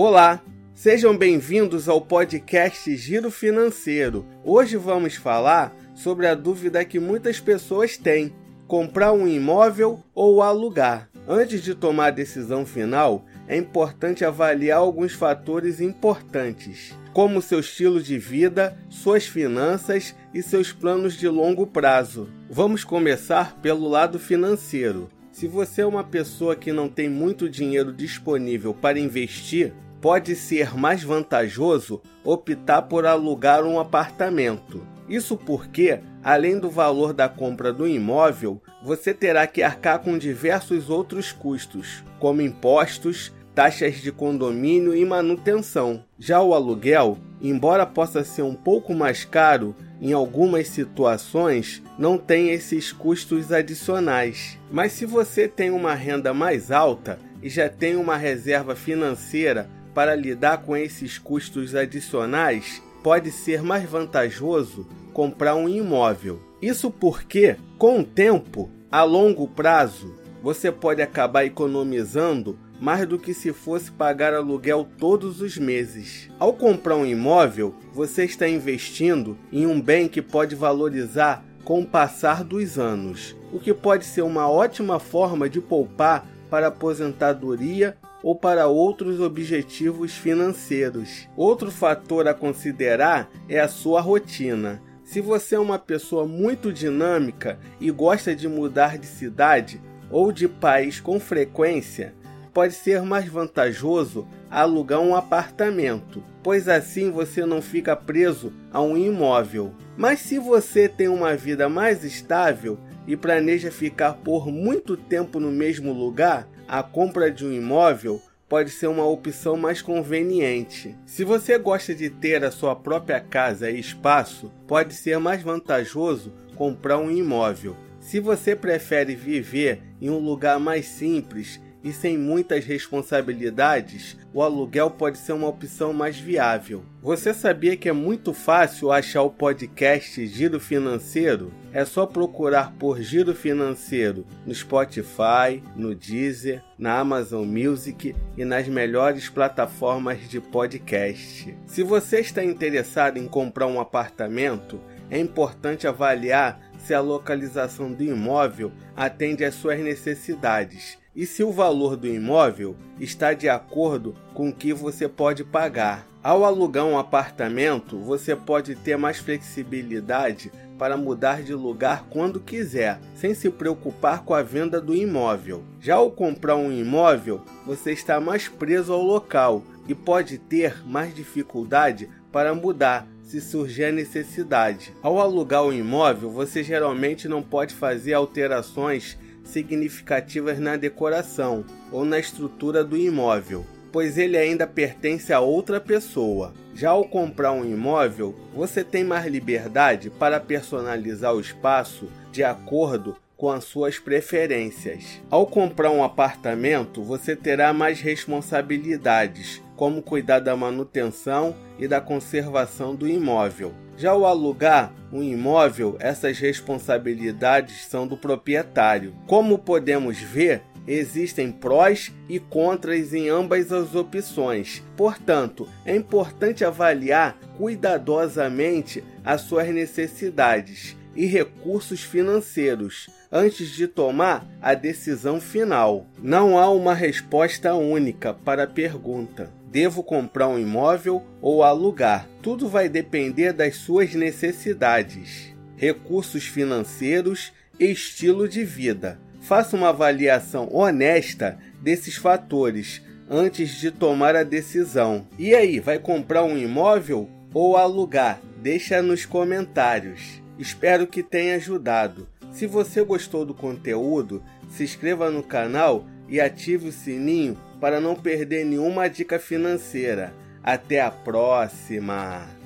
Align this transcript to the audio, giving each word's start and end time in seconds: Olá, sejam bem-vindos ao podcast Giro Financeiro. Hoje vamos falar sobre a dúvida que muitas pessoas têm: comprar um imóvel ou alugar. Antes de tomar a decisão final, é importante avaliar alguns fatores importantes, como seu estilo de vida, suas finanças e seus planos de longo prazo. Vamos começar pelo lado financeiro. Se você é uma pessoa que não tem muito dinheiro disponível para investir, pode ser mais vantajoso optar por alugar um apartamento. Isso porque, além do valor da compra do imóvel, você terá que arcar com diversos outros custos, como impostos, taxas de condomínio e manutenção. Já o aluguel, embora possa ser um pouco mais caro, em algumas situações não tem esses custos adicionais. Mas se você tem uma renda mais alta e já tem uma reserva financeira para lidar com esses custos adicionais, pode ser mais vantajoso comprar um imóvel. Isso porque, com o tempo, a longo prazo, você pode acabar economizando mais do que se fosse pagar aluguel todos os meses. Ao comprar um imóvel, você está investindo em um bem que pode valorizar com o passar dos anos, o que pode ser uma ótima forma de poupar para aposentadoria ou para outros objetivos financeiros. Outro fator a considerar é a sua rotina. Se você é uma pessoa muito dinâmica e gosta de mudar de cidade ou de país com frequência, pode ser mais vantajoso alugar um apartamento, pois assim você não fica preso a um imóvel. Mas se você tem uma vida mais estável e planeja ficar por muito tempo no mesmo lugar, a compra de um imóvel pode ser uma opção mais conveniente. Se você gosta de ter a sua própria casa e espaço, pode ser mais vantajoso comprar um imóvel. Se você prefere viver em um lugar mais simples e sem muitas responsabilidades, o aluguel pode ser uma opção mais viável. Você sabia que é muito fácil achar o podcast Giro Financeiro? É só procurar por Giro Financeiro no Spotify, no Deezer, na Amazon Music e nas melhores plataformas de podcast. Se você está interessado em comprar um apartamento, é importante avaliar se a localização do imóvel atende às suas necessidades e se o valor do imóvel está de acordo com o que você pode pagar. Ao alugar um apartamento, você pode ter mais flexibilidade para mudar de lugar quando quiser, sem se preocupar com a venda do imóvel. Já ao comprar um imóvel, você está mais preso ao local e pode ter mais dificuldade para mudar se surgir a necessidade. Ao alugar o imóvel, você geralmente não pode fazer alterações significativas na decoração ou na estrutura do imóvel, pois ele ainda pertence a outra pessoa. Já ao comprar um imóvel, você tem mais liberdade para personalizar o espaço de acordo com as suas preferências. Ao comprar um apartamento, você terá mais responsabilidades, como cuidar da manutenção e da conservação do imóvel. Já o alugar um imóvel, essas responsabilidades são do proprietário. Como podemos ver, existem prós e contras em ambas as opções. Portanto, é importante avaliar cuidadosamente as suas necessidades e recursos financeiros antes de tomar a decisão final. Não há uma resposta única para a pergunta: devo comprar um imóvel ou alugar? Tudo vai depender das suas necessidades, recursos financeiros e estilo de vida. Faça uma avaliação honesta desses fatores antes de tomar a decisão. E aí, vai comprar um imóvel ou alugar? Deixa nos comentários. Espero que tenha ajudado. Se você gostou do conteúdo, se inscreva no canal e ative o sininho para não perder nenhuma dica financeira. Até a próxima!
Olá, 0.00 0.40
sejam 0.76 1.18
bem-vindos 1.18 1.88
ao 1.88 2.00
podcast 2.00 2.96
Giro 2.96 3.32
Financeiro. 3.32 4.24
Hoje 4.44 4.76
vamos 4.76 5.16
falar 5.16 5.74
sobre 5.92 6.28
a 6.28 6.36
dúvida 6.36 6.84
que 6.84 7.00
muitas 7.00 7.40
pessoas 7.40 7.96
têm: 7.96 8.32
comprar 8.68 9.12
um 9.12 9.26
imóvel 9.26 10.00
ou 10.14 10.40
alugar. 10.40 11.10
Antes 11.26 11.64
de 11.64 11.74
tomar 11.74 12.06
a 12.06 12.10
decisão 12.12 12.64
final, 12.64 13.24
é 13.48 13.56
importante 13.56 14.24
avaliar 14.24 14.78
alguns 14.78 15.14
fatores 15.14 15.80
importantes, 15.80 16.96
como 17.12 17.42
seu 17.42 17.58
estilo 17.58 18.00
de 18.00 18.18
vida, 18.18 18.78
suas 18.88 19.26
finanças 19.26 20.14
e 20.32 20.44
seus 20.44 20.70
planos 20.70 21.14
de 21.14 21.26
longo 21.26 21.66
prazo. 21.66 22.28
Vamos 22.48 22.84
começar 22.84 23.56
pelo 23.60 23.88
lado 23.88 24.16
financeiro. 24.20 25.10
Se 25.32 25.48
você 25.48 25.82
é 25.82 25.86
uma 25.86 26.04
pessoa 26.04 26.54
que 26.54 26.72
não 26.72 26.88
tem 26.88 27.08
muito 27.08 27.50
dinheiro 27.50 27.92
disponível 27.92 28.72
para 28.72 28.98
investir, 28.98 29.72
pode 30.00 30.34
ser 30.36 30.76
mais 30.76 31.02
vantajoso 31.02 32.00
optar 32.24 32.82
por 32.82 33.06
alugar 33.06 33.64
um 33.64 33.78
apartamento. 33.78 34.86
Isso 35.08 35.36
porque, 35.36 36.00
além 36.22 36.58
do 36.58 36.68
valor 36.68 37.12
da 37.12 37.28
compra 37.28 37.72
do 37.72 37.88
imóvel, 37.88 38.60
você 38.82 39.14
terá 39.14 39.46
que 39.46 39.62
arcar 39.62 40.00
com 40.00 40.18
diversos 40.18 40.90
outros 40.90 41.32
custos, 41.32 42.04
como 42.18 42.42
impostos, 42.42 43.32
taxas 43.54 43.96
de 43.96 44.12
condomínio 44.12 44.94
e 44.94 45.04
manutenção. 45.04 46.04
Já 46.18 46.40
o 46.42 46.54
aluguel, 46.54 47.18
embora 47.40 47.86
possa 47.86 48.22
ser 48.22 48.42
um 48.42 48.54
pouco 48.54 48.94
mais 48.94 49.24
caro, 49.24 49.74
em 50.00 50.12
algumas 50.12 50.68
situações 50.68 51.82
não 51.98 52.16
tem 52.16 52.50
esses 52.50 52.92
custos 52.92 53.50
adicionais. 53.50 54.58
Mas 54.70 54.92
se 54.92 55.04
você 55.04 55.48
tem 55.48 55.70
uma 55.70 55.94
renda 55.94 56.32
mais 56.32 56.70
alta 56.70 57.18
e 57.42 57.48
já 57.48 57.68
tem 57.68 57.96
uma 57.96 58.16
reserva 58.16 58.76
financeira 58.76 59.68
para 59.98 60.14
lidar 60.14 60.58
com 60.58 60.76
esses 60.76 61.18
custos 61.18 61.74
adicionais, 61.74 62.80
pode 63.02 63.32
ser 63.32 63.64
mais 63.64 63.82
vantajoso 63.82 64.86
comprar 65.12 65.56
um 65.56 65.68
imóvel. 65.68 66.40
Isso 66.62 66.88
porque, 66.88 67.56
com 67.76 67.98
o 67.98 68.04
tempo, 68.04 68.70
a 68.92 69.02
longo 69.02 69.48
prazo, 69.48 70.14
você 70.40 70.70
pode 70.70 71.02
acabar 71.02 71.44
economizando 71.44 72.56
mais 72.80 73.08
do 73.08 73.18
que 73.18 73.34
se 73.34 73.52
fosse 73.52 73.90
pagar 73.90 74.32
aluguel 74.32 74.86
todos 74.98 75.40
os 75.40 75.58
meses. 75.58 76.30
Ao 76.38 76.52
comprar 76.52 76.94
um 76.94 77.04
imóvel, 77.04 77.74
você 77.92 78.24
está 78.24 78.48
investindo 78.48 79.36
em 79.50 79.66
um 79.66 79.80
bem 79.80 80.06
que 80.06 80.22
pode 80.22 80.54
valorizar 80.54 81.44
com 81.64 81.80
o 81.80 81.86
passar 81.86 82.44
dos 82.44 82.78
anos, 82.78 83.34
o 83.52 83.58
que 83.58 83.74
pode 83.74 84.04
ser 84.04 84.22
uma 84.22 84.48
ótima 84.48 85.00
forma 85.00 85.50
de 85.50 85.60
poupar 85.60 86.24
para 86.48 86.68
aposentadoria 86.68 87.96
ou 88.28 88.34
para 88.34 88.66
outros 88.66 89.20
objetivos 89.20 90.12
financeiros. 90.12 91.26
Outro 91.34 91.70
fator 91.70 92.28
a 92.28 92.34
considerar 92.34 93.30
é 93.48 93.58
a 93.58 93.68
sua 93.68 94.02
rotina. 94.02 94.82
Se 95.02 95.18
você 95.18 95.54
é 95.54 95.58
uma 95.58 95.78
pessoa 95.78 96.26
muito 96.26 96.70
dinâmica 96.70 97.58
e 97.80 97.90
gosta 97.90 98.36
de 98.36 98.46
mudar 98.46 98.98
de 98.98 99.06
cidade 99.06 99.80
ou 100.10 100.30
de 100.30 100.46
país 100.46 101.00
com 101.00 101.18
frequência, 101.18 102.14
pode 102.52 102.74
ser 102.74 103.00
mais 103.00 103.26
vantajoso 103.26 104.28
alugar 104.50 105.00
um 105.00 105.16
apartamento, 105.16 106.22
pois 106.42 106.68
assim 106.68 107.10
você 107.10 107.46
não 107.46 107.62
fica 107.62 107.96
preso 107.96 108.52
a 108.70 108.82
um 108.82 108.94
imóvel. 108.94 109.72
Mas 109.96 110.20
se 110.20 110.38
você 110.38 110.86
tem 110.86 111.08
uma 111.08 111.34
vida 111.34 111.66
mais 111.66 112.04
estável 112.04 112.78
e 113.06 113.16
planeja 113.16 113.70
ficar 113.70 114.12
por 114.18 114.48
muito 114.48 114.98
tempo 114.98 115.40
no 115.40 115.50
mesmo 115.50 115.94
lugar, 115.94 116.46
a 116.68 116.82
compra 116.82 117.30
de 117.30 117.46
um 117.46 117.52
imóvel 117.52 118.20
pode 118.46 118.70
ser 118.70 118.88
uma 118.88 119.06
opção 119.06 119.56
mais 119.56 119.80
conveniente. 119.80 120.94
Se 121.06 121.24
você 121.24 121.56
gosta 121.56 121.94
de 121.94 122.10
ter 122.10 122.44
a 122.44 122.50
sua 122.50 122.76
própria 122.76 123.20
casa 123.20 123.70
e 123.70 123.80
espaço, 123.80 124.52
pode 124.66 124.92
ser 124.92 125.18
mais 125.18 125.42
vantajoso 125.42 126.32
comprar 126.54 126.98
um 126.98 127.10
imóvel. 127.10 127.74
Se 128.00 128.20
você 128.20 128.54
prefere 128.54 129.14
viver 129.14 129.80
em 130.00 130.10
um 130.10 130.18
lugar 130.18 130.60
mais 130.60 130.86
simples 130.86 131.58
e 131.82 131.92
sem 131.92 132.18
muitas 132.18 132.64
responsabilidades, 132.64 134.16
o 134.32 134.42
aluguel 134.42 134.90
pode 134.90 135.18
ser 135.18 135.32
uma 135.32 135.48
opção 135.48 135.92
mais 135.92 136.18
viável. 136.18 136.84
Você 137.00 137.32
sabia 137.32 137.76
que 137.76 137.88
é 137.88 137.92
muito 137.92 138.32
fácil 138.34 138.90
achar 138.90 139.22
o 139.22 139.30
podcast 139.30 140.26
Giro 140.26 140.58
Financeiro? 140.58 141.52
É 141.72 141.84
só 141.84 142.06
procurar 142.06 142.72
por 142.72 143.00
Giro 143.00 143.34
Financeiro 143.34 144.26
no 144.44 144.54
Spotify, 144.54 145.62
no 145.76 145.94
Deezer, 145.94 146.62
na 146.78 146.98
Amazon 146.98 147.46
Music 147.46 148.14
e 148.36 148.44
nas 148.44 148.66
melhores 148.68 149.28
plataformas 149.28 150.28
de 150.28 150.40
podcast. 150.40 151.56
Se 151.66 151.82
você 151.82 152.20
está 152.20 152.42
interessado 152.42 153.18
em 153.18 153.28
comprar 153.28 153.66
um 153.66 153.80
apartamento, 153.80 154.80
é 155.10 155.18
importante 155.18 155.86
avaliar 155.86 156.60
se 156.78 156.92
a 156.92 157.00
localização 157.00 157.92
do 157.92 158.02
imóvel 158.02 158.72
atende 158.96 159.44
às 159.44 159.54
suas 159.54 159.80
necessidades 159.80 160.98
e 161.14 161.26
se 161.26 161.42
o 161.42 161.52
valor 161.52 161.96
do 161.96 162.06
imóvel 162.06 162.76
está 163.00 163.32
de 163.32 163.48
acordo 163.48 164.14
com 164.34 164.48
o 164.48 164.52
que 164.52 164.72
você 164.72 165.08
pode 165.08 165.44
pagar. 165.44 166.06
Ao 166.22 166.44
alugar 166.44 166.84
um 166.84 166.98
apartamento, 166.98 167.98
você 167.98 168.34
pode 168.34 168.74
ter 168.74 168.96
mais 168.96 169.18
flexibilidade 169.18 170.52
para 170.78 170.96
mudar 170.96 171.42
de 171.42 171.54
lugar 171.54 172.06
quando 172.08 172.38
quiser, 172.38 173.00
sem 173.14 173.34
se 173.34 173.50
preocupar 173.50 174.22
com 174.22 174.32
a 174.32 174.42
venda 174.42 174.80
do 174.80 174.94
imóvel. 174.94 175.64
Já 175.80 175.96
ao 175.96 176.10
comprar 176.10 176.56
um 176.56 176.70
imóvel, 176.70 177.42
você 177.66 177.92
está 177.92 178.20
mais 178.20 178.48
preso 178.48 178.92
ao 178.92 179.02
local 179.02 179.62
e 179.88 179.94
pode 179.94 180.38
ter 180.38 180.86
mais 180.86 181.14
dificuldade 181.14 182.08
para 182.30 182.54
mudar 182.54 183.06
se 183.22 183.40
surgir 183.40 183.84
a 183.84 183.92
necessidade. 183.92 184.94
Ao 185.02 185.20
alugar 185.20 185.64
o 185.64 185.72
imóvel, 185.72 186.30
você 186.30 186.62
geralmente 186.62 187.28
não 187.28 187.42
pode 187.42 187.74
fazer 187.74 188.14
alterações 188.14 189.18
significativas 189.48 190.58
na 190.58 190.76
decoração 190.76 191.64
ou 191.90 192.04
na 192.04 192.18
estrutura 192.18 192.84
do 192.84 192.96
imóvel, 192.96 193.66
pois 193.90 194.18
ele 194.18 194.36
ainda 194.36 194.66
pertence 194.66 195.32
a 195.32 195.40
outra 195.40 195.80
pessoa. 195.80 196.52
Já 196.74 196.90
ao 196.90 197.04
comprar 197.04 197.52
um 197.52 197.64
imóvel, 197.64 198.34
você 198.54 198.84
tem 198.84 199.02
mais 199.02 199.26
liberdade 199.26 200.10
para 200.10 200.38
personalizar 200.38 201.34
o 201.34 201.40
espaço 201.40 202.08
de 202.30 202.44
acordo 202.44 203.16
com 203.36 203.50
as 203.50 203.64
suas 203.64 203.98
preferências. 203.98 205.20
Ao 205.30 205.46
comprar 205.46 205.90
um 205.90 206.02
apartamento, 206.02 207.02
você 207.02 207.34
terá 207.34 207.72
mais 207.72 208.00
responsabilidades, 208.00 209.62
como 209.76 210.02
cuidar 210.02 210.40
da 210.40 210.56
manutenção 210.56 211.56
e 211.78 211.86
da 211.86 212.00
conservação 212.00 212.94
do 212.96 213.08
imóvel. 213.08 213.72
Já 213.98 214.14
o 214.14 214.24
alugar 214.24 214.92
um 215.12 215.24
imóvel, 215.24 215.96
essas 215.98 216.38
responsabilidades 216.38 217.84
são 217.86 218.06
do 218.06 218.16
proprietário. 218.16 219.12
Como 219.26 219.58
podemos 219.58 220.18
ver, 220.18 220.62
existem 220.86 221.50
prós 221.50 222.12
e 222.28 222.38
contras 222.38 223.12
em 223.12 223.28
ambas 223.28 223.72
as 223.72 223.96
opções. 223.96 224.84
Portanto, 224.96 225.68
é 225.84 225.96
importante 225.96 226.64
avaliar 226.64 227.36
cuidadosamente 227.56 229.02
as 229.24 229.40
suas 229.40 229.66
necessidades 229.68 230.96
e 231.18 231.26
recursos 231.26 232.00
financeiros 232.00 233.10
antes 233.30 233.70
de 233.70 233.88
tomar 233.88 234.46
a 234.62 234.72
decisão 234.72 235.40
final. 235.40 236.06
Não 236.22 236.56
há 236.56 236.70
uma 236.70 236.94
resposta 236.94 237.74
única 237.74 238.32
para 238.32 238.62
a 238.62 238.66
pergunta: 238.68 239.50
devo 239.68 240.04
comprar 240.04 240.46
um 240.46 240.56
imóvel 240.56 241.24
ou 241.42 241.64
alugar? 241.64 242.28
Tudo 242.40 242.68
vai 242.68 242.88
depender 242.88 243.52
das 243.52 243.74
suas 243.74 244.14
necessidades, 244.14 245.52
recursos 245.76 246.46
financeiros 246.46 247.52
e 247.80 247.86
estilo 247.86 248.48
de 248.48 248.64
vida. 248.64 249.18
Faça 249.40 249.76
uma 249.76 249.88
avaliação 249.88 250.68
honesta 250.72 251.58
desses 251.82 252.14
fatores 252.14 253.02
antes 253.28 253.70
de 253.70 253.90
tomar 253.90 254.36
a 254.36 254.44
decisão. 254.44 255.26
E 255.36 255.52
aí, 255.52 255.80
vai 255.80 255.98
comprar 255.98 256.44
um 256.44 256.56
imóvel 256.56 257.28
ou 257.52 257.76
alugar? 257.76 258.40
Deixa 258.62 259.02
nos 259.02 259.26
comentários. 259.26 260.40
Espero 260.58 261.06
que 261.06 261.22
tenha 261.22 261.54
ajudado. 261.54 262.28
Se 262.52 262.66
você 262.66 263.02
gostou 263.02 263.44
do 263.44 263.54
conteúdo, 263.54 264.42
se 264.68 264.82
inscreva 264.82 265.30
no 265.30 265.42
canal 265.42 266.04
e 266.28 266.40
ative 266.40 266.88
o 266.88 266.92
sininho 266.92 267.56
para 267.80 268.00
não 268.00 268.14
perder 268.14 268.64
nenhuma 268.64 269.08
dica 269.08 269.38
financeira. 269.38 270.34
Até 270.62 271.00
a 271.00 271.10
próxima! 271.10 272.57